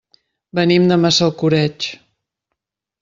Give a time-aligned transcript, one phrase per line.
[0.59, 1.91] Venim de Massalcoreig.